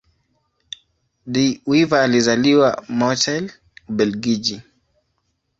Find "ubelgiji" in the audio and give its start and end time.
3.89-4.61